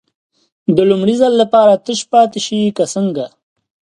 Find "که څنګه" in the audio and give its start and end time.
2.77-3.25